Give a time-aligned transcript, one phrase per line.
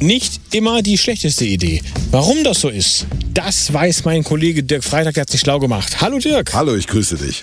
[0.00, 1.82] nicht immer die schlechteste Idee.
[2.10, 6.00] Warum das so ist, das weiß mein Kollege Dirk Freitag, der hat sich schlau gemacht.
[6.00, 6.54] Hallo Dirk.
[6.54, 7.42] Hallo, ich grüße dich.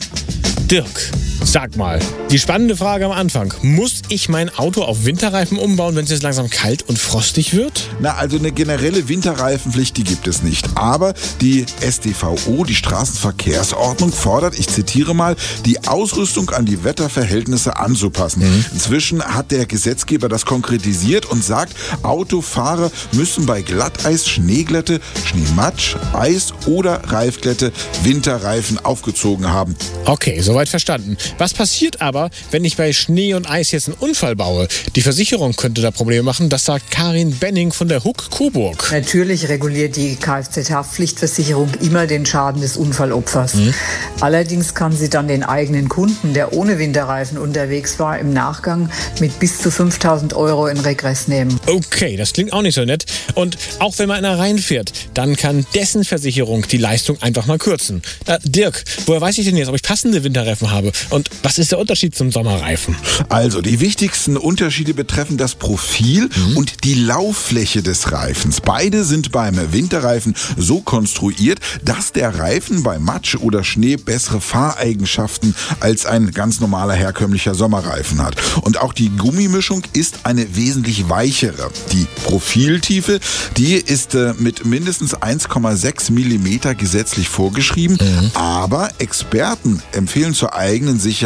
[0.70, 1.12] Dirk,
[1.52, 3.54] sag mal, die spannende Frage am Anfang.
[3.62, 7.90] Muss ich mein Auto auf Winterreifen umbauen, wenn es jetzt langsam kalt und frostig wird?
[8.00, 10.70] Na, also eine generelle Winterreifenpflicht, die gibt es nicht.
[10.76, 18.44] Aber die StVO, die Straßenverkehrsordnung, fordert, ich zitiere mal, die Ausrüstung an die Wetterverhältnisse anzupassen.
[18.44, 18.66] Mhm.
[18.72, 26.54] Inzwischen hat der Gesetzgeber das konkretisiert und sagt, Autofahrer müssen bei Glatteis, Schneeglätte, Schneematsch, Eis
[26.66, 29.76] oder Reifglätte Winterreifen aufgezogen haben.
[30.06, 31.18] Okay, Soweit verstanden.
[31.42, 34.68] Was passiert aber, wenn ich bei Schnee und Eis jetzt einen Unfall baue?
[34.96, 36.50] Die Versicherung könnte da Probleme machen.
[36.50, 38.92] Das sagt Karin Benning von der Huck Coburg.
[38.92, 43.56] Natürlich reguliert die Kfz-Haftpflichtversicherung immer den Schaden des Unfallopfers.
[43.56, 43.74] Mhm.
[44.20, 49.40] Allerdings kann sie dann den eigenen Kunden, der ohne Winterreifen unterwegs war, im Nachgang mit
[49.40, 51.60] bis zu 5000 Euro in Regress nehmen.
[51.66, 53.06] Okay, das klingt auch nicht so nett.
[53.34, 58.04] Und auch wenn mal einer reinfährt, dann kann dessen Versicherung die Leistung einfach mal kürzen.
[58.28, 60.92] Äh, Dirk, woher weiß ich denn jetzt, ob ich passende Winterreifen Winterreifen habe.
[61.10, 62.96] Und was ist der Unterschied zum Sommerreifen?
[63.30, 66.58] Also, die wichtigsten Unterschiede betreffen das Profil mhm.
[66.58, 68.62] und die Lauffläche des Reifens.
[68.62, 75.56] Beide sind beim Winterreifen so konstruiert, dass der Reifen bei Matsch oder Schnee bessere Fahreigenschaften
[75.80, 78.36] als ein ganz normaler herkömmlicher Sommerreifen hat.
[78.62, 81.72] Und auch die Gummimischung ist eine wesentlich weichere.
[81.92, 83.20] Die Profiltiefe,
[83.58, 88.32] die ist äh, mit mindestens 1,6 Millimeter gesetzlich vorgeschrieben, mhm.
[88.36, 91.21] aber Experten empfehlen zur eigenen Sicherheit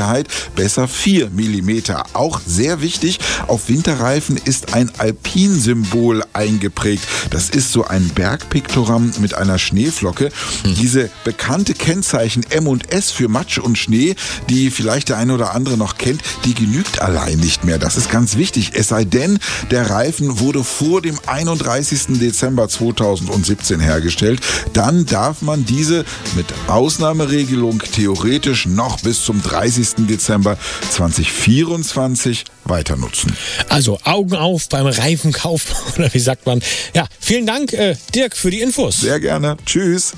[0.55, 1.69] besser 4 mm.
[2.13, 7.03] Auch sehr wichtig, auf Winterreifen ist ein Alpinsymbol eingeprägt.
[7.29, 10.31] Das ist so ein Bergpiktogramm mit einer Schneeflocke.
[10.63, 10.75] Mhm.
[10.75, 14.15] Diese bekannte Kennzeichen M und S für Matsch und Schnee,
[14.49, 17.77] die vielleicht der eine oder andere noch kennt, die genügt allein nicht mehr.
[17.77, 18.71] Das ist ganz wichtig.
[18.73, 19.39] Es sei denn,
[19.71, 22.19] der Reifen wurde vor dem 31.
[22.19, 24.41] Dezember 2017 hergestellt.
[24.73, 29.41] Dann darf man diese mit Ausnahmeregelung theoretisch noch bis zum
[29.85, 30.07] 30.
[30.07, 30.57] Dezember
[30.91, 33.35] 2024 weiter nutzen.
[33.69, 35.65] Also Augen auf beim Reifenkauf
[35.97, 36.61] oder wie sagt man?
[36.93, 38.97] Ja, vielen Dank, äh, Dirk, für die Infos.
[38.97, 39.57] Sehr gerne.
[39.65, 40.13] Tschüss.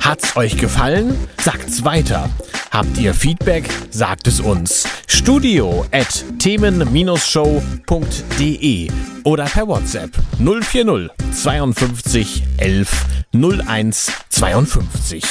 [0.00, 1.16] Hat's euch gefallen?
[1.42, 2.28] Sagt's weiter.
[2.70, 3.64] Habt ihr Feedback?
[3.90, 4.84] Sagt es uns.
[5.06, 8.90] Studio at themen-show.de
[9.22, 15.22] oder per WhatsApp 040 52 11 01 52.